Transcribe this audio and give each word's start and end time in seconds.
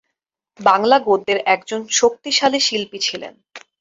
বাংলা 0.59 0.97
গদ্যের 1.07 1.39
একজন 1.45 1.81
শক্তিশালী 1.91 2.59
শিল্পী 2.59 2.99
ছিলেন। 2.99 3.33